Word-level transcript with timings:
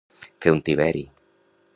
Fer 0.45 0.53
un 0.55 0.63
tiberi. 0.69 1.05